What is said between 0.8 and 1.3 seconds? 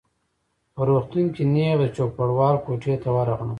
روغتون